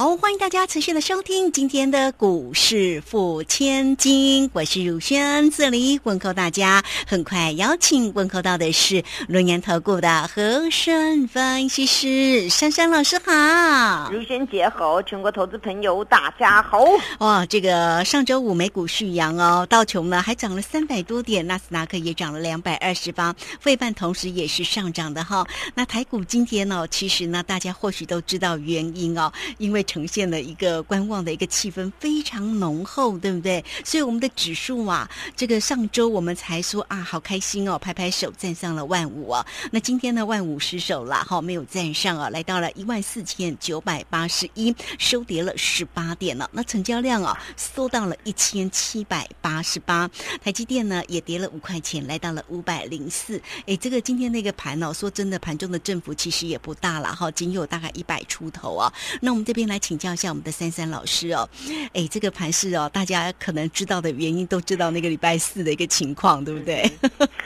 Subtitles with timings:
[0.00, 6.82] 好，欢迎大家持续的收听今天的股市付千金，我是汝轩，这里问候大家。
[7.06, 16.82] 很快邀请问候到的是龙岩投顾的和顺分析师珊珊老师好，如轩姐好，全国投资朋友大家好。
[17.18, 25.46] 哇，这个上周五美股续阳哦，道琼呢还涨了三百多点，纳斯达克也涨了两百二十八，费半同时也是上涨的哈。
[25.74, 33.64] 那台股今天呢，其实呢大家或许都知道原因哦，因为呈现了一个观望的一个气氛非常浓厚，对不对？
[33.84, 39.44] 所以我们的指数啊，这个上周我们才说啊，好开心哦，拍拍手站上了万五啊。
[39.72, 46.48] 那今天呢，万五失守了哈，没有站上啊，来到了一万四千九百八十一，收跌了十八点了。
[46.52, 50.08] 那成交量啊，缩到了一千七百八十八。
[50.40, 53.42] 台积电呢，也跌了五块钱，来到了五百零四。
[53.66, 58.92] 哎，这个今天那个盘哦，说真的，盘中的振幅其实也不大了哈，仅有大概一百出头啊。
[59.20, 60.10] 那我们这边来请教。
[60.10, 61.48] 一下我们的三三老师哦，
[61.94, 66.90] 哎，这个盘势哦，大家可能知道的原因都知道那个礼拜四的一个情况，对不对？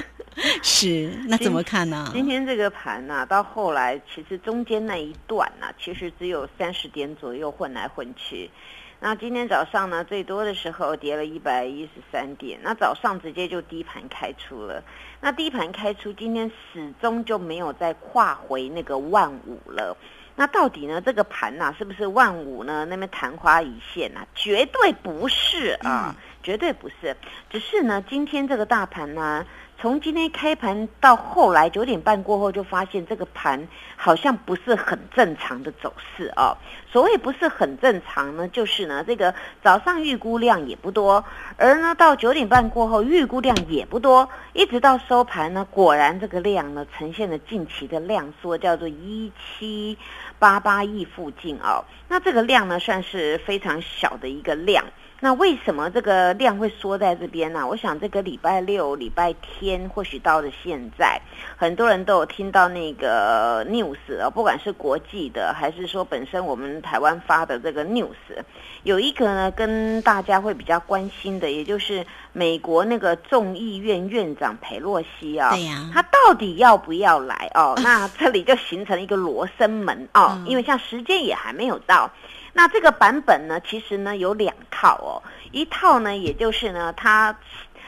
[0.65, 2.11] 是，那怎么看呢？
[2.15, 8.51] 今天这个盘呢，到后来其实中间那一段呢，其实只有三十点左右混来混去。
[8.99, 14.83] 那今天早上呢，最多的时候跌了一百一十三点，那早上直接就低盘开出了。
[15.21, 19.95] 那低盘开出，今天始终就没有再跨回那个万五了。
[20.37, 21.01] 那到底呢？
[21.01, 22.85] 这个盘呐，是不是万五呢？
[22.87, 24.27] 那边昙花一现呐？
[24.35, 27.17] 绝对不是啊，绝对不是。
[27.51, 29.47] 只是呢，今天这个大盘呢。
[29.77, 36.57] 从今天开盘到后来九点半过后，就发现这个盘好像不是很正常的走势哦。
[36.91, 41.23] 所谓不是很正常呢，就是呢，这个早上预估量也不多，
[41.59, 49.99] 而呢到九点半过后预估量也不多，一直到收盘呢，果然这个量呢呈现了近期的量缩，叫做一七
[50.39, 51.85] 八八亿附近哦。
[52.09, 54.85] 那这个量呢算是非常小的一个量。
[55.25, 57.67] 那为什么这个量会缩在这边呢？
[57.67, 61.19] 我想这个礼拜六、礼拜天，或许到了现在，
[61.57, 68.13] 很多人都有听到那个 news 啊，不管是国际的，还是说本身我们台湾发的这个 news，
[68.83, 77.73] 有一个呢跟大家会比较关心的，也就是美国那个众议院院长佩洛西啊，对呀，他到底要不要来哦？
[77.83, 82.11] 那这里就形成一个罗生门哦，因为像时间也还没有到。
[82.57, 85.21] 那这个版本呢，其实呢有两套哦，
[85.51, 87.37] 一套呢，也就是呢，它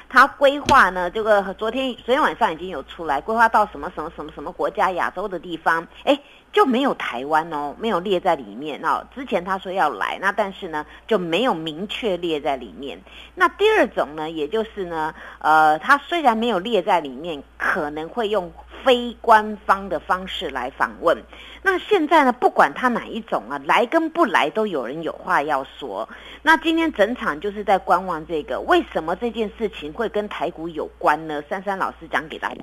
[0.08, 6.18] 它规划呢，这个昨天昨天晚上已经有出来，规划到什么什么什么什么国家，亚洲的地方，哎，
[6.52, 9.06] 就没有台湾哦，没有列在里面哦。
[9.14, 13.00] 之前他说要来，那但是呢就没有明确列在里面。
[13.36, 18.52] 那第二种呢，也就是呢，呃，他虽然没有列在里面，可能会用。
[18.86, 21.20] 非官方的方式来访问，
[21.60, 22.32] 那现在呢？
[22.32, 26.08] 不管他哪一种啊，来跟不来都有人有话要说。
[26.42, 31.42] 那今天整场就是在观望这个，为什么这件事情会跟台股有关呢？
[31.50, 32.60] 珊珊老师讲给大家。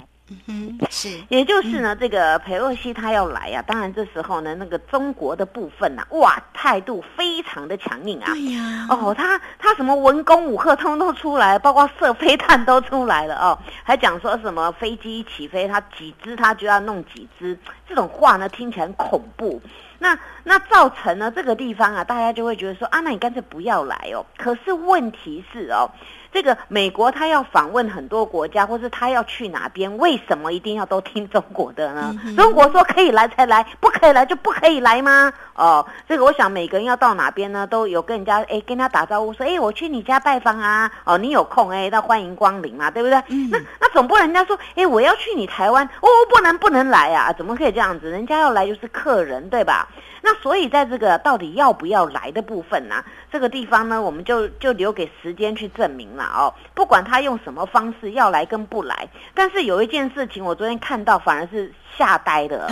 [0.48, 8.32] 嗯，是，也就是呢，这个佩洛西他要来呀，当然这时候呢，那个中国的部分呐，哇，态度非常的强硬啊。
[8.32, 8.88] 对呀。
[8.90, 17.58] 哦，他他什么文攻武赫通都出来，包括射飞弹都出来了哦，还讲说什么飞机起飞，他几只他就要弄几只，
[17.88, 19.62] 这种话呢听起来很恐怖。
[20.00, 24.26] 那那造成呢这个地方啊，大家就会觉得说啊，那你干脆不要来哦。
[24.38, 25.90] 可是问题是哦。
[26.34, 32.14] 这个美国他要访问很多国家，或是他要去哪边，为什么一定要都听中国的呢？
[32.36, 35.32] 中国说可以来才来，不可以来就不可以来吗？
[35.54, 43.22] 哦，这个我想每个人要到哪边呢，都有跟人家哎跟他打招呼说，哎我去你家拜访啊，哦你有空哎那欢迎光临嘛，对不对？
[43.52, 48.10] 那那总不能人家说哎我要去你台湾，哦不能不能来啊，怎么可以这样子？
[48.10, 49.88] 人家要来就是客人对吧？
[50.26, 56.54] 那所以在这个到底要不要来的部分呢，这个地方呢，我们就就留给时间去证明了哦。
[56.74, 61.74] 不管他用什么方式要来跟不来，但是有一件事情我昨天看到反而是。
[61.98, 62.68] 吓呆的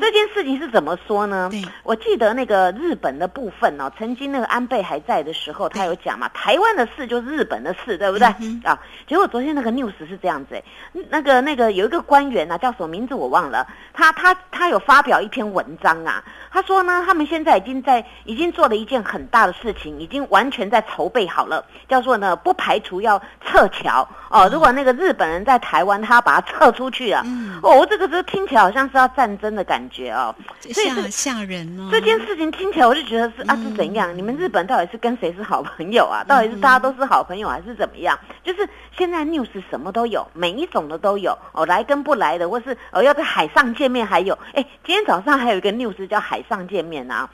[0.00, 1.50] 这件事情是怎么说呢？
[1.82, 8.26] 我记得那个日本的部分哦，曾经那个安倍还在的时候，他有讲嘛，台湾的事就是日本的事，对不对？
[8.64, 10.60] 啊，结果昨天那个 news 是这样子，
[11.08, 24.48] 那个那个有一个官员啊，叫什么名字我忘了，他他他有发表一篇文章啊，他说呢，他们现在已经在已经做了一件很大的事情，已经完全在筹备好了，叫做呢，不排除要撤侨哦。
[24.52, 27.24] 如果那个日本人在台湾，他要把他撤出去啊，
[27.62, 28.63] 哦，这个是听起来。
[28.64, 30.34] 好像是要战争的感觉哦。
[30.60, 31.88] 所以吓吓人哦。
[31.92, 34.16] 这件事情听起来，我就觉得是啊，是怎样？
[34.16, 36.24] 你们日本到底是跟谁是好朋友啊？
[36.26, 38.18] 到底是大家都是好朋友，还是怎么样？
[38.42, 38.66] 就是
[38.96, 47.28] 现在 news 什么都有，每一种的都有哦，来跟不来的，或是哦要在海上见面，还有哎，今天早上还有一个 news 叫海上见面啊。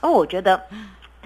[0.00, 0.60] 哦，我觉得。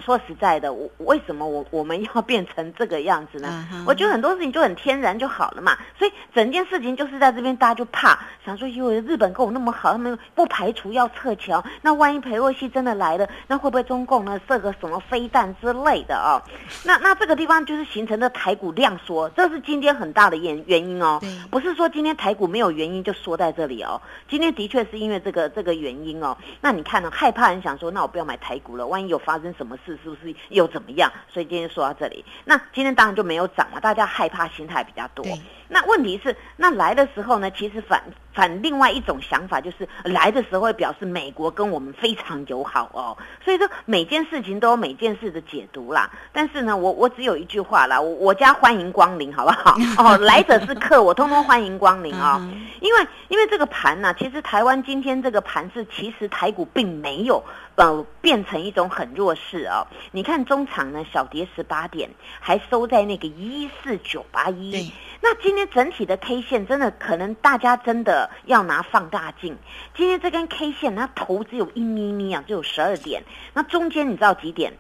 [0.01, 3.67] 说实在的，我为什么我我们要变成这个样子呢？
[3.87, 5.77] 我觉得很多事情就很天然就好了嘛。
[5.99, 11.63] 所以整件事情就是在这边，大家就怕想说，因为日本跟我那么好，他们不排除要撤侨。
[11.83, 16.43] 那万一裴洛西真的来了，那会不会中共呢设个什么飞弹之类的哦？
[16.85, 21.21] 那那这个地方就是形成的台股量缩，这是今天很大的原原因哦。
[21.51, 24.01] 不是说今天台股没有原因就缩在这里哦。
[24.29, 26.37] 今天的确是因为这个这个原因哦。
[26.61, 27.11] 那你看呢？
[27.11, 29.90] 害怕人想说，那我不要买台股了，万一有发生什么事。
[30.03, 31.13] 是不是又怎么样？
[31.29, 35.25] 所以今天说到这里，那今天当然就没有涨了，大家害怕心态比较多。
[35.69, 37.51] 那问题是，那来的时候呢？
[37.51, 43.17] 其实反反另外一种想法就是，来的时候会表示美国跟我们非常友好哦。
[43.45, 46.11] 所以说每件事情都有每件事的解读啦。
[46.33, 49.77] 但是呢，我我只有一句话啦，我我家欢迎光临，好不好？
[49.99, 52.41] 哦，来者是客，我通通欢迎光临啊。
[52.81, 57.43] 因为因为这个盘呢，其实台湾今天这个盘是，其实台股并没有
[57.77, 59.87] 呃变成一种很弱势哦。
[60.13, 62.09] 你看中场呢，小跌十八点，
[62.41, 64.93] 还收在那个一四九八一。
[65.23, 69.57] 那今天整体的 K 线真的可能大家真的要拿放大镜。
[69.97, 73.23] 今天这根 K 线，它头只有一咪咪啊，只有十二点。
[73.55, 74.73] 那中间你知道几点？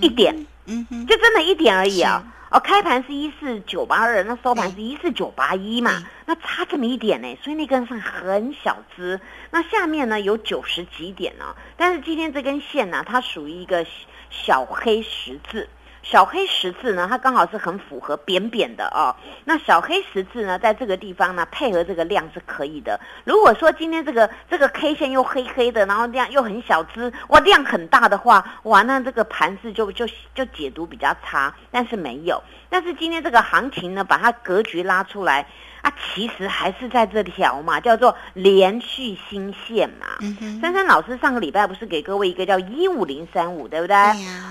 [0.00, 2.24] 一点，嗯哼，就真的一点而已啊。
[2.50, 9.20] 哦，开盘是一四九八二，那收盘是一四九八一嘛，那差这么一点呢，所以那根算很小只。
[9.50, 13.84] 那下面呢有九十几点呢，但是今天这根线呢，它属于一个
[14.30, 15.68] 小黑十字。
[16.08, 19.14] 小黑十字呢，它刚好是很符合扁扁的哦。
[19.44, 22.98] 那小黑十字呢，在这个地方呢，配合这个量是可以的。
[23.24, 31.52] 如果说今天这个这个 K 线又黑黑的，然后量又很小只，哇，量很大的话，哇，那这个盘势就就就解读比较差。
[31.72, 35.46] 但是没有，但是今天这个行情呢，把它格局拉出来。
[35.86, 40.18] 它其实还是在这条嘛，叫做连续新线嘛。
[40.60, 43.96] 珊珊老师上个礼拜不是给各位一个叫一五零三五，对不对？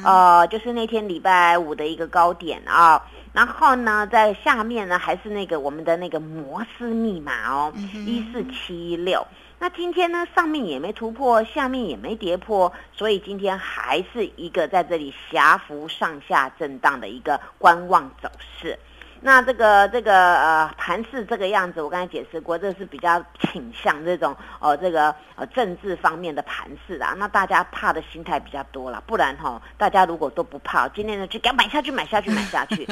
[0.06, 3.06] 呃，就是那天礼拜五的一个高点啊。
[3.34, 7.74] 然后呢，在下面呢还是那个我们的那个摩斯密码哦，
[8.06, 9.28] 一四七六。
[9.60, 18.80] 那今天呢，上面也没突破，下面也没跌破，所以今天还是一个在这里狭幅上下震荡的一个观望走势。
[19.26, 27.16] 那这个这个呃盘势这个样子，我刚才解释过，这是比较倾向这种呃这个呃政治方面的盘势啊。
[27.18, 32.88] 那大家怕的心态比较多了，不然哈，大家如果都不怕，今天呢就给买下去，买下去，买下去。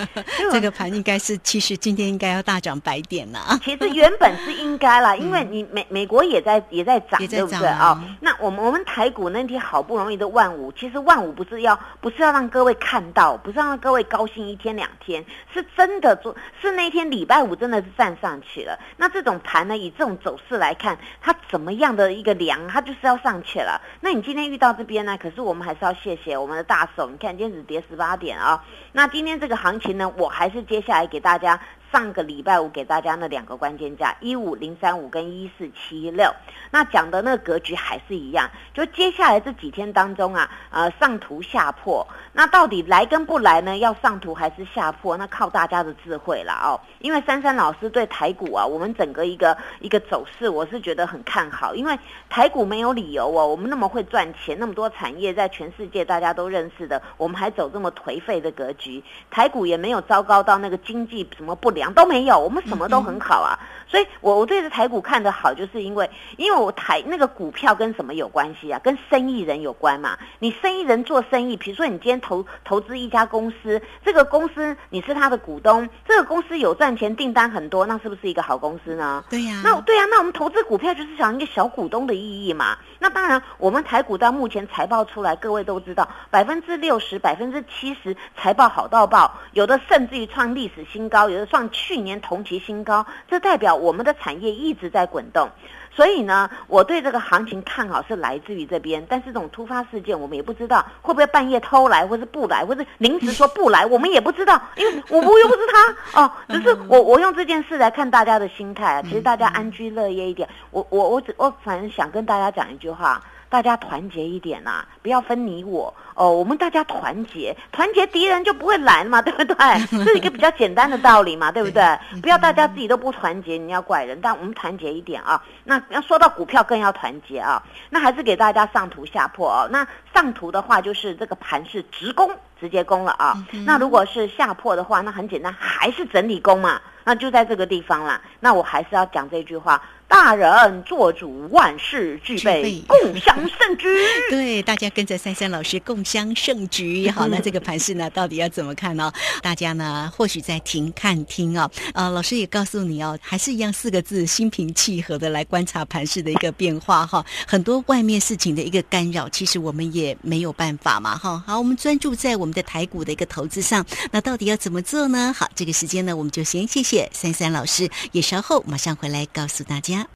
[0.51, 3.39] 这个盘应该是，其实今天应该要大涨百点了。
[3.63, 8.03] 其实原本是应该啦， 因为你美美国也在也在涨，对不对啊？
[8.21, 16.19] 那我们我们台股那天好不容易的万五，其实万五不是要不是要让各位看到，不是让各位高兴一天两天，是真的。
[16.61, 23.81] 是那天礼拜五真的是站上去了，那这种盘呢，以这种走势来看，它怎么样的一个量，它就是要上去了。
[24.01, 25.17] 那你今天遇到这边呢？
[25.17, 28.63] 可是我们还是要谢谢我们的大手，你看今天只跌十八点啊。
[28.91, 31.59] 那今天这个行情呢，我还是接下来给大家。
[31.91, 36.33] 上个礼拜五给大家那两个关键价一五零三五跟一四七六，
[36.71, 38.49] 那讲的那个格局还是一样。
[38.73, 43.77] 就接下来这几天当中啊，呃，上图下破，那到底来跟不来呢？
[43.77, 45.15] 要上图还是下破？
[45.17, 46.79] 那靠大家的智慧了哦。
[46.99, 51.73] 因为珊珊老师对台股啊，我们整个一个一个走势，我是觉得很看好。
[51.75, 51.97] 因为
[52.29, 61.93] 台股没有理由哦，我们那么会赚钱，那么多产业在全世界大家都认识的，我们还走这么颓废的格局，台股也没有糟糕到那个经济什么不良。
[61.93, 68.79] 都没有，我们什么都很好啊，所以我我对这台股看得好，就是因为因为我台那个股票跟什么有关系啊？
[68.83, 70.17] 跟生意人有关嘛。
[70.39, 79.23] 你生意人做生意，比如说你今天投投资一家公司，这个公司你是他的股东，这个公司有赚钱，订单很多，那是不是一个好公司呢？
[79.29, 82.77] 对呀，那对呀，那我们投资股票就是想一个小股东的意义嘛。
[82.99, 95.49] 那当然，我们台股到目前财报出来，各位都知道，百分之六十、百分之七十财报好到爆，有的甚至于创历史新高，有的创去年同期新高，这代表我们的产业一直在滚动。
[95.95, 110.49] 所以呢，我对这个行情看好是来自于这边，但是这种突发事件我们也不知道会不会半夜偷来，或是不来，或是临时说不来，我们也不知道，因为我我又不是他 哦，只是我我用这件事来看大家的心态啊，其实大家安居乐业一点。
[110.71, 113.21] 我我我只我反正想跟大家讲一句话。
[113.49, 119.55] 大家团结一点呐，不要分你我哦，我们大家团结，团结敌人就不会来嘛， 对不对？
[119.89, 121.83] 这 是一个比较简单的道理嘛，对不对？
[122.21, 125.41] 不要大家自己都不团结，你要怪人，但我们团结一点啊。
[125.63, 127.61] 那要说到股票更要团结啊。
[127.89, 129.67] 那还是给大家上图下破哦。
[129.71, 132.29] 那上图的话就是这个盘是直攻，
[132.59, 133.35] 直接攻了啊。
[133.65, 136.79] 那如果是下破的话，那很简单，还是整理攻嘛。
[137.05, 138.21] 那就在这个地方啦。
[138.39, 139.81] 那我还是要讲这句话。
[140.05, 143.87] 大人做主，万事俱备，共享盛举。
[144.29, 147.09] 对，大家跟着珊珊老师共襄盛局。
[147.09, 149.11] 好，那这个 盘势呢，到底要怎么看呢？
[149.41, 151.69] 大家呢，或许在听、看、听哦。
[151.93, 157.25] 呃，老师也告诉你哦，还是一样四个字：心平气和的来观察盘势的一个变化哈。
[157.47, 161.43] 很多外面事情的一个干扰，其实我们也没有办法嘛哈。
[161.45, 163.85] 好，我们专注在我们的台股的一个投资上。
[164.11, 165.33] 那到底要怎么做呢？
[165.37, 170.07] 好，这个时间呢，我们就先谢谢珊珊老师，也稍后马上回来告诉大家。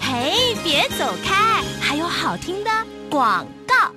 [0.00, 2.70] 嘿，别走开，还有好听的
[3.08, 3.46] 广。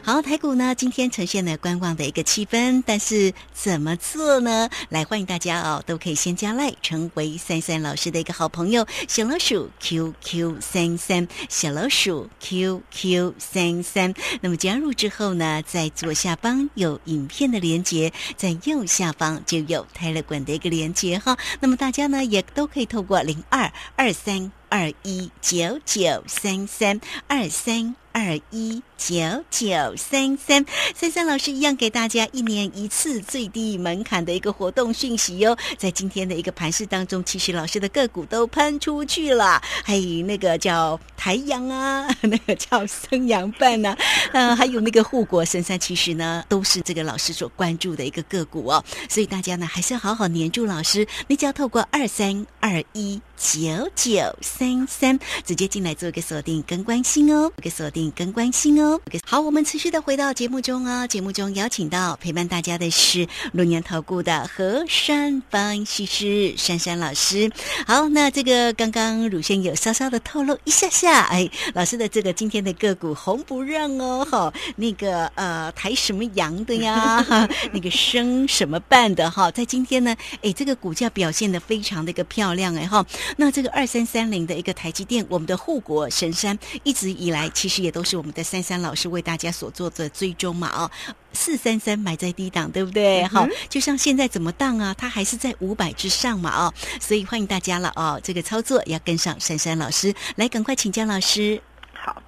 [0.06, 4.70] 好，台股呢今天呈现了观望的一个气氛，但是怎么做呢？
[4.90, 14.14] 来欢迎大家哦，都可以先加赖，成为三三老师的一个好朋友，小老鼠 QQ 三三，小老鼠 QQ 三三。
[14.42, 21.38] 那么加入之后呢，在左下方有影片的连接，在右下方就有泰勒管的一个连接哈。
[21.62, 27.96] 那么大家呢也都可以透过零二二三二一九九三三二三。
[28.14, 29.16] 二一九
[29.50, 30.66] 九三三。
[30.96, 43.98] 三三老师一样给大家一年一次最低门槛的一个活动讯息哟，在今天的一个盘市当中，其实老师的个股都喷出去了，还有那个叫台阳啊， 那个叫生阳半呐，
[44.32, 58.03] 呃，还有那个护国神山，其实呢都是这个老师所关注的一个个股哦，所以大家呢还是要好好黏住老师，你只要透过二三二一九九三三直接进来做一个锁定跟关心哦，一个锁定。
[58.12, 61.08] 跟关心哦，好，我们持续的回到节目中哦。
[61.08, 67.50] 节目中邀请到陪伴大家的是龙年投顾的何山分析师珊珊老师。
[67.88, 83.06] 好，那这个刚刚乳腺有稍稍的透露一下下，哎，老师的这个今天的个股红不让哦，哈，那个呃抬什么阳的呀，哈， 那个升什么办的哈，在今天呢，哎，这个股价表现的非常的一个漂亮哎哈，
[83.38, 87.93] 那这个二三三零的一个台积电，我们的护国神山一直以来其实也。
[87.94, 90.90] 都是我们的珊珊老师为大家所做的追踪嘛哦，
[91.32, 93.24] 四三三买在低档，对不对？
[93.26, 94.94] 好，就像现在怎么荡啊？
[94.98, 101.62] 它还是在五百之上嘛哦，所以欢迎大家了哦，这个操作要跟上珊珊老师，来赶快请教老师。
[101.94, 102.22] 好，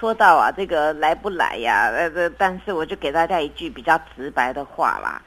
[0.00, 1.90] 说到啊，这个来不来呀？
[1.94, 5.22] 呃，这但是我就给大家一句比较直白的话啦。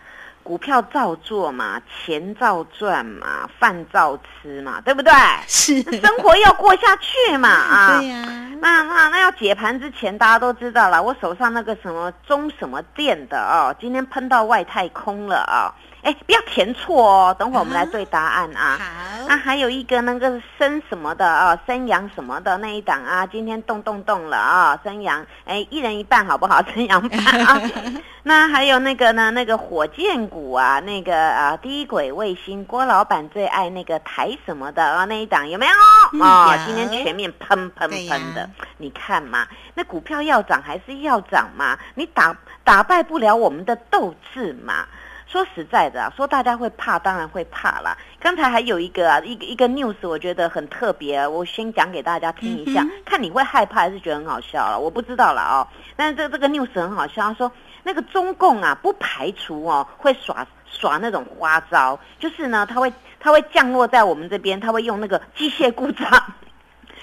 [0.47, 5.11] 股票照做嘛，钱照赚嘛，饭照吃嘛，对不对？
[5.45, 7.99] 是，生活要过下去嘛 啊。
[7.99, 8.25] 对呀。
[8.61, 15.69] 那那那要解盘之前，大家都知道了，我手上那个什么中什么电的哦，今天喷到外太空了啊。
[16.07, 17.35] 哎，不要填错哦！
[17.37, 18.77] 等会儿我们来对答案啊。
[18.79, 19.25] 好。
[19.27, 26.63] 那还有一个那个生什么的啊，生阳什么的那一档啊，今天动动动了啊，生阳，哎，一人一半好不好？
[26.73, 27.61] 生阳半啊。
[28.23, 36.23] 那还有那个呢，那个火箭股啊，那个啊低轨卫星，郭老板最爱那个台什么的啊，那一档有没有？
[36.23, 41.77] 啊，今天全面喷喷喷的，你看嘛，那股票要涨还是要涨嘛？
[41.95, 42.33] 你打
[42.63, 44.85] 打败不了我们的斗志嘛？
[45.27, 47.97] 说实在的，说大家会怕，当然会怕啦。
[48.19, 55.67] 刚才还有一个啊，一个一个 news，我觉得很特别，我先讲给大家听一下，看你会害怕还是觉得很好笑了，我不知道了哦。
[55.97, 57.51] 但是这这个 news 很好笑，他说
[57.83, 66.09] 那个中共啊，不排除哦会耍耍那种花招，就是呢，他会他会降落在我们这边，他会用那个机械故障。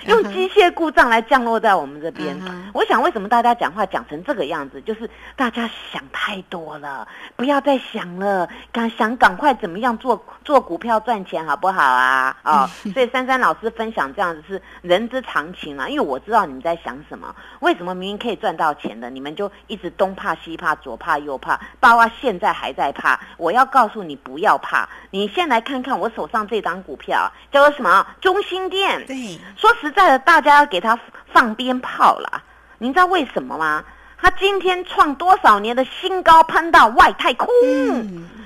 [0.06, 2.36] 用机械故障来降落在我们这边，
[2.72, 7.06] 我想为什么大家讲话讲成这个样子，就是大家想太多了，
[7.36, 12.36] 不要再想了，赶想赶快怎么样做做股票赚钱好不好啊？
[12.42, 23.18] 哦，所以珊珊老师分享这样子是人之常情啊，因为我知道你们在想什么，为什么明明可以赚到钱的，你们就一直东怕西怕，左怕右怕，包括现在还在怕。
[23.38, 28.06] 我要告诉你不要怕，你先来看看我手上这张股票叫做什么？
[28.20, 29.02] 中心店。
[29.06, 29.93] 对，说实。
[29.94, 30.98] 在了，大家要给他
[31.32, 32.42] 放鞭炮了。
[32.78, 33.84] 您知道为什么吗？
[34.20, 37.46] 他今天创多少年的新高，攀到外太空。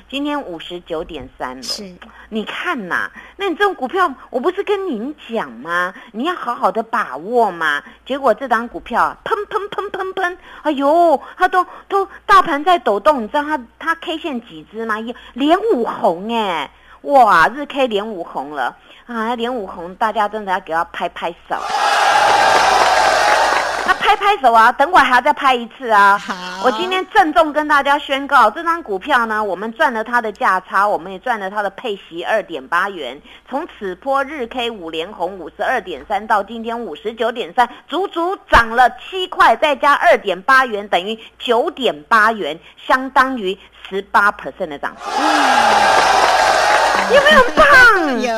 [0.09, 1.62] 今天五十九点三了。
[1.62, 1.95] 是，
[2.31, 5.95] 你看呐，那你这种股票，我不是跟您讲吗？
[6.12, 7.83] 你要好好的把握嘛。
[8.05, 13.23] 结果这档股票砰砰砰砰砰，哎呦，它都都大盘在抖动。
[13.23, 14.97] 你知道它它 K 线几只吗？
[15.35, 16.71] 连五红哎，
[17.09, 18.77] 哇，日 K 连五红了。
[19.07, 21.57] 啊，连五红，大家真的要给他拍拍手。
[23.87, 24.71] 那拍拍拍手啊！
[24.73, 26.19] 等会儿还要再拍一次啊！
[26.19, 33.19] 好我今天郑重跟大家宣告，这张股票呢，我们赚了它的价差，我们也赚了它的配息二点八元。
[33.49, 45.11] 从此波日 K 五连红五十二点三到今天五十九点三，足足涨了七块，再加二点八元，等于九点八元，相当于十八 percent 的涨幅。
[47.15, 48.21] 有没有很棒？
[48.21, 48.35] 有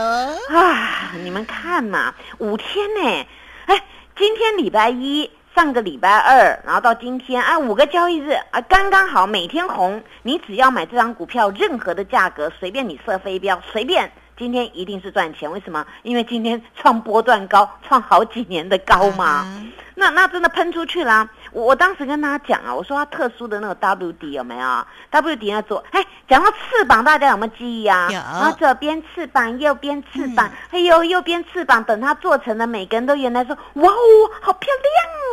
[0.56, 3.26] 啊，你们看嘛，五天呢，
[3.66, 3.82] 哎，
[4.16, 10.02] 今天礼拜一，上个礼拜二，然后到今天，啊，五个交易日啊，刚刚好，每天红。
[10.22, 15.50] 你只要买这张股票，任何的价格随便你设飞镖，随便，今天一定是赚钱。
[15.50, 15.84] 为什么？
[16.02, 19.24] 因为今天创波段高，创好几年的高嘛。
[19.24, 19.62] 啊
[19.96, 21.28] 那那真的喷出去啦！
[21.34, 28.06] 我我当时跟大家讲啊，我说它特殊的那个 WD 有没有？WD 要做，哎，讲到翅膀，大家有没有记忆啊？
[28.10, 34.72] 有然后左边翅膀，右边翅膀，哎呦，右边翅膀，等它做成了，每个人都原来说，哇哦，好漂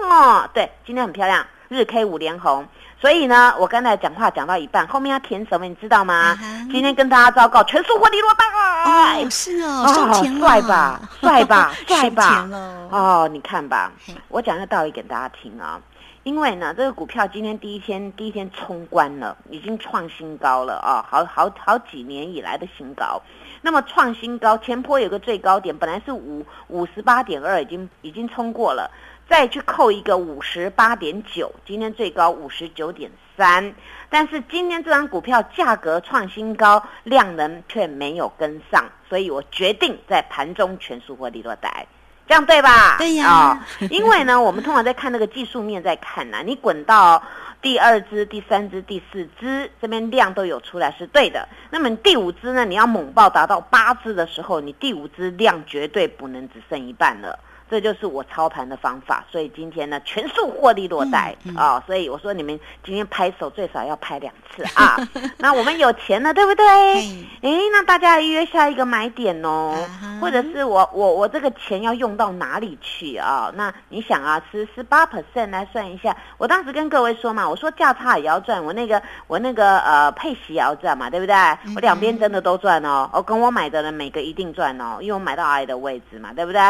[0.09, 0.49] 亮哦！
[0.53, 2.67] 对，今天很漂亮，日 K 五连红。
[2.99, 6.35] 所以呢，我刚才讲话讲到一半，后面要填什么，你知道吗？
[6.71, 8.45] 今天跟大家报告，全数获利落袋。
[8.89, 12.47] 哦，是哦，收钱了，帅吧， 帅吧，帅吧
[12.89, 13.91] 哦，你看吧，
[14.29, 15.79] 我讲个道理给大家听啊。
[16.27, 23.21] 因为呢，这个股票今天第一天第一天冲关了，已经创新高了啊、好好好几年以来的新高。
[23.61, 28.91] 那么创新高，前坡有个最高点，本来是五五十八点二，已经已经冲过了，
[29.29, 33.73] 再去扣一个五十八点九，今天最高五十九点三。
[34.09, 41.87] 但是今天这张股票价格创新高，量能却没有跟上，所以我决定在盘中全数获利落袋。
[42.27, 42.97] 这样对吧？
[42.97, 47.23] 对呀啊因为呢，我们通常在看那个技术面在看呐、你滚到
[47.61, 51.47] 第二只、第三只、第四只，这边量都有出来是对的。
[51.71, 57.39] 那么第五只呢，你要猛爆达到八只的时候，你第五只量绝对不能只剩一半了。
[57.69, 64.97] 这就是我操盘的方法，所以今天呢全数获利落袋嗯嗯啊、所以我说你们今天拍手最少要拍两次啊。
[65.37, 66.65] 那我们有钱了，对不对？
[66.65, 73.51] 嘿诶，那大家约下一个买点哦，啊或者是我我我这个钱要用到哪里去啊？
[73.55, 81.35] 那你想啊，十十八 percent 来算一下，我当时跟各位说嘛，我说价差也要赚，我那个我那个呃配息也要赚嘛，对不对？
[81.75, 86.61] 我两边真的都赚哦，我跟我买的人每个一定赚哦，因为我买到 I 的位置嘛，对不对？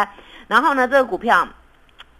[0.48, 1.48] 然后呢，这个股票。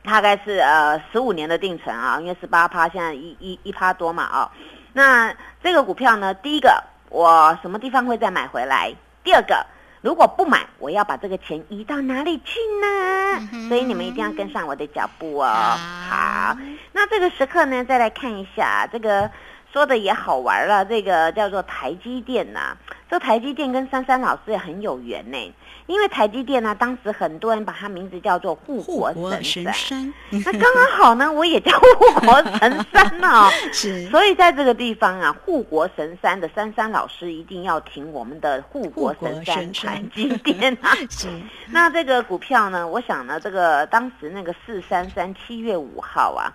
[0.04, 4.50] 大概是呃十五年的定存啊，因为十八趴，现在一一一趴多嘛啊、
[4.94, 8.96] 那这个股票呢，第一个我什么地方会再买回来？
[9.22, 9.66] 第二个，
[10.00, 13.48] 如果不买，我要把这个钱移到哪里去呢？
[13.52, 15.50] 哼所以你们一定要跟上我的脚步哦。
[15.50, 15.76] 好
[16.10, 16.58] 好，
[16.94, 19.30] 那这个时刻呢，再来看一下这个
[19.72, 22.76] 说的也好玩了，这个叫做台积电呐、
[23.10, 25.54] 这台积电跟珊珊老师也很有缘呢，
[25.86, 30.14] 因为台积电呢，当时很多人把它名字叫做护护国国神神山。
[30.32, 33.50] 那刚刚好呢， 我也叫护国神山哦。
[33.72, 40.96] 是所以在这个地方啊，护国神山的珊珊老师一定要听我们的护国神山护国神山台积电啊。
[41.12, 41.28] 是
[41.68, 46.52] 那这个股票呢，我想呢，这个当时那个四三三七月五号啊。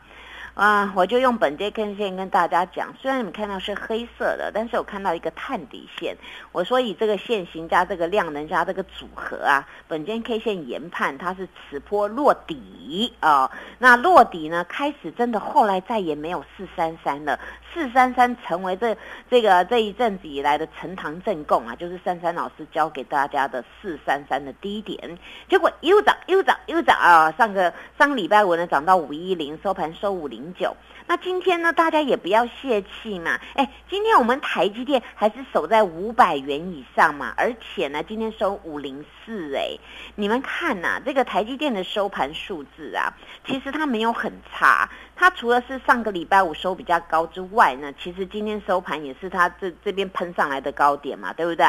[0.54, 6.14] 啊，我就用本间 K 线跟大家讲，虽然你们看到是黑色的，但是我看到一个探底线。
[6.52, 17.38] 我说以这个线型加这个量能加这个组合啊，本间 K 线研判它是此波落底啊、那落底呢，开始真的后来再也没有四三三了，
[17.72, 18.94] 四三三成为这
[19.30, 27.32] 这个这一阵子以来的呈堂证供啊，就是珊珊老师教给大家的四三三的低点，结果又涨又涨又涨啊！
[27.38, 30.76] 上个上个礼拜五呢涨到五一零，收盘收五零九。
[31.08, 39.76] 那今天呢，大家也不要泄气嘛，哎，今天我们台积电还是守在五百元以上嘛，而且呢，今天收五零四，哎，
[40.14, 43.12] 你们看呐、这个台积电的收盘数字啊，
[43.44, 51.66] 其实它没有很差，它除了是上个礼拜五收比较高之外呢，其实今天收盘也是它这这边喷上来的高点嘛，对不对？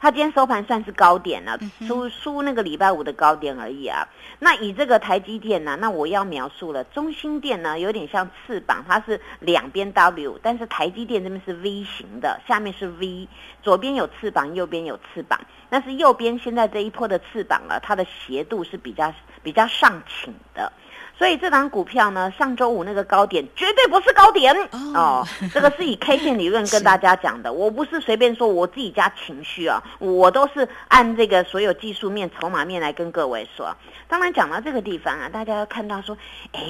[0.00, 4.06] 它今天收盘算是高点了，输输那个礼拜五的高点而已啊。
[4.38, 13.28] 那以这个台积电呢、那我要描述了，中心电呢有点像翅膀，它是两边 W，但是台积电这边是 V 型的，下面是 V，
[13.62, 20.72] 左边有翅膀，右边有翅膀，但是右边现在这一波的翅膀啊，它的斜度是比较比较上倾的。
[21.18, 33.76] 所以这档股票呢，上周五那个高点绝对不是高点哦哦，这个是以 K 线理论跟大家讲的，我不是随便说我自己家情绪啊，我都是按这个所有技术面、筹码面来跟各位说。
[34.06, 36.16] 当然讲到这个地方啊，大家要看到说，
[36.52, 36.62] 哎，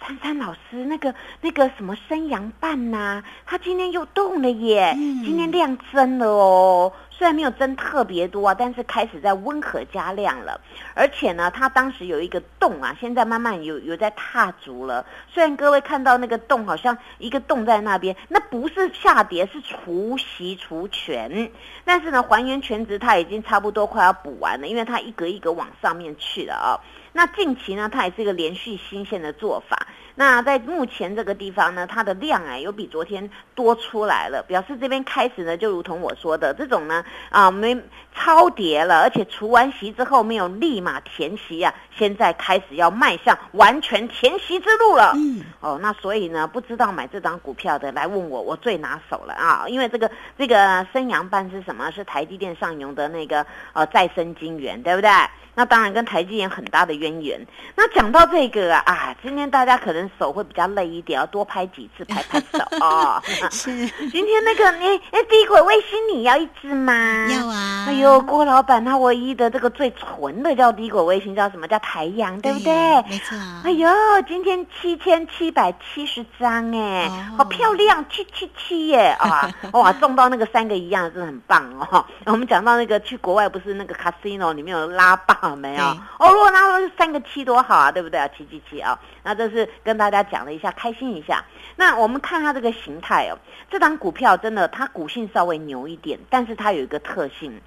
[0.00, 6.92] 珊珊老师，那个那个什么生阳半呐、它今天又动了耶，嗯今天量增了哦。
[7.16, 10.60] 虽然没有增特别多啊，但是开始在温和加量了。
[10.94, 15.04] 而且呢，它当时有一个洞啊，现在慢慢有有在踏足了。
[15.32, 21.50] 虽然各位看到那个洞好像一个洞在那边，那不是下跌，是除息除权。
[21.84, 26.80] 但是呢，还原全值它已经差不多快要补完了，因为它一格一格往上面去了啊、
[27.12, 29.86] 那近期呢，它也是一个连续新鲜的做法。
[30.14, 37.80] 那在目前这个地方呢，它的量啊有比昨天多出来了，表示这边开始呢，就如同我说的这种呢啊没
[38.14, 45.12] 超跌了，而且除完息之后没有立马填息啊，现在开始要迈向完全填息之路了。
[45.14, 49.64] 嗯，哦，那所以呢，不知道买这张股票的来问我，我最拿手了啊！
[49.68, 51.90] 因为这个这个升阳半是什么？
[51.90, 53.44] 是台积电上游的那个
[53.74, 55.10] 呃再生晶圆，对不对？
[55.54, 57.46] 那当然跟台积电很大的渊源。
[57.76, 63.22] 那讲到这个啊，啊，今天大家可能手会比较累一点，要多拍几次，拍拍手啊。
[63.50, 63.70] 是
[64.10, 67.26] 今天那个你哎，低轨卫星你要一只吗？
[67.30, 67.84] 要啊。
[67.88, 72.72] 哎呦，郭老板他唯一的这个最纯的叫低轨卫星，叫什么叫太阳，对不对？
[73.08, 73.36] 没错。
[73.64, 73.88] 哎呦，
[74.26, 79.50] 今天七千七百七十张哎，哦好漂亮，七七七耶啊！
[79.72, 82.04] 哇，中到那个三个一样，真的很棒哦。
[82.26, 85.84] 我们讲到那个去国外，不是那个 casino 里面有拉霸有没有？
[85.84, 88.28] 哦，如果拿到三个七多好啊，对不对啊？
[88.36, 91.44] 七七七啊，那这是跟大家讲了一下，开心一下。
[91.76, 93.38] 那我们看它这个形态哦，
[93.70, 97.60] 这档股票真的它股性稍微牛一点，但是它有一个特性。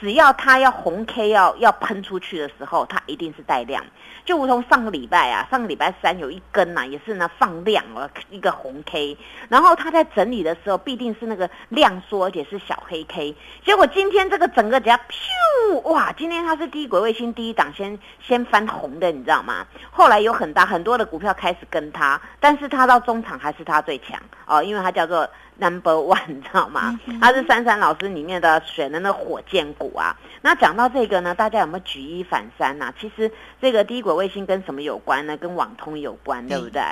[0.00, 3.84] 只要它要红 K 要要喷出去的时候，它一定是带量，
[4.24, 9.18] 就如同上个礼拜啊，上个礼拜三有一根呐、也是呢放量了一个红 K，
[9.50, 19.66] 然后它在整理的时候必定是那个量缩，而且是小黑 K，结果今天这个整个只要咻哇，今天它是低轨卫星第一档先先翻红的，你知道吗？
[19.90, 24.18] 后来有很大很多的股票开始跟它，但是它到中场还是它最强。
[24.46, 25.28] 哦，因为它叫做
[25.60, 26.98] number one，你知道吗？
[27.20, 30.16] 他是珊珊老师里面的选的那火箭股啊。
[30.42, 35.36] 那讲到这个呢，大家有没有举一反三呐、其实这个低轨卫星跟什么有关呢？
[35.36, 36.82] 跟网通有关，对不对？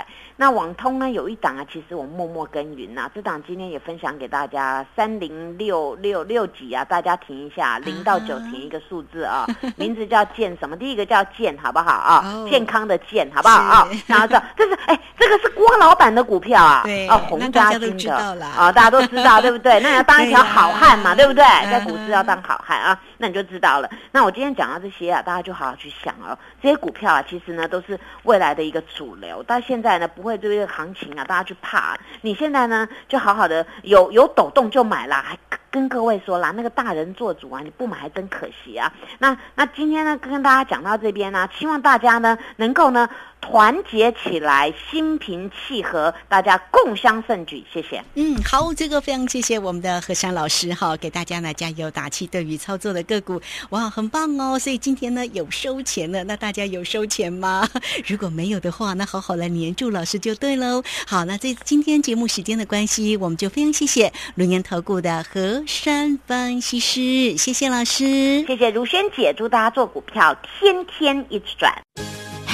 [0.40, 10.77] 那网通呢有一档啊，其实我默默耕耘呐、这档今天也分享给大家，三零六六六几啊，大家停一下，零到九停一个数字啊， 名字叫健什么？
[10.77, 12.22] 第一个叫健，好不好啊？
[12.24, 13.88] 哦健康的健，好不好啊？
[14.07, 18.14] 然后这这是哎，这个是郭老板的股票啊，对啊，洪家军的
[18.57, 19.81] 啊，大家都知道，对不对？
[19.81, 21.42] 那要当一条 好汉嘛，对不对？
[21.44, 23.90] 嗯在股市要当好汉啊，那你就知道了。
[24.12, 26.38] 那我今天讲到这些啊，大家就好好去想哦。
[26.62, 31.98] 这些股票啊，其实呢都是未来的一个主流，到现在呢不会对这个行情啊，大家去怕。
[32.22, 35.38] 你现在呢就好好的有有抖动就买啦，还
[35.70, 38.92] 跟各位说啦，那个大人做主啊，你不买还真可惜啊。
[39.18, 43.09] 那那今天呢跟大家讲到这边呢、希望大家呢能够呢
[43.40, 47.64] 团结起来，心平气和，大家共襄盛举。
[47.72, 48.03] 谢谢。
[48.14, 52.27] 嗯，好，这个非常谢谢我们的何山老师哈，给大家呢加油打气。
[52.27, 54.59] 对于操作的个股，哇，很棒哦！
[54.59, 57.68] 所以今天呢有收钱了，那大家有收钱吗？
[58.07, 60.83] 如果没有的话，那好好来黏住老师就对喽。
[61.07, 68.44] 好，那这今天节目时间的关系，我们就非常谢谢龙岩投顾的何山分析师，谢谢老师。
[68.46, 71.72] 谢谢如萱姐，祝大家做股票天天一直赚。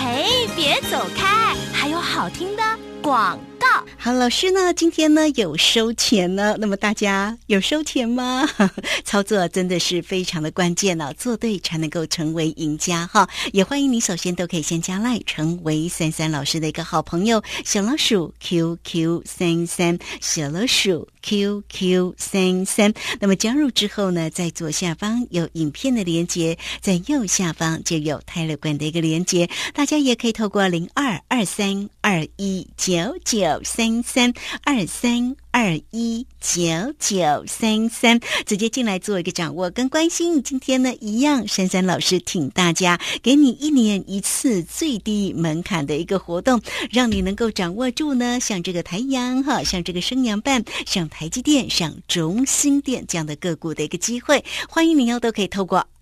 [0.07, 2.63] 嘿，别走开，还有好听的
[3.03, 3.67] 广告。
[3.99, 8.49] 好，老师呢，今天呢有收钱呢，那么大家有收钱吗？
[9.05, 13.29] 操作真的是非常的关键呢、做对才能够成为赢家哈。
[13.53, 22.95] 也欢迎你首先都可以先加赖，成为三三老师的一个好朋友，小老鼠 QQ 三三，小老鼠 QQ 三三。
[23.21, 34.33] 那么加入之后呢，在左下方有影片的连接，在右下方就有泰勒管的一个连接，大家也可以透过零二二三二一九九三三
[34.63, 36.61] 二三二一九
[36.99, 40.43] 九三三，直接进来做一个掌握跟关心。
[40.43, 46.61] 今天呢，一样，珊珊老师请大家，给你一年一次最低门槛的一个活动，
[46.91, 55.87] 让你能够掌握住呢，像这个台阳哈，像这个升阳半，像台积电，像中兴电这样的个股的一个机会，欢迎你哦，都可以透过。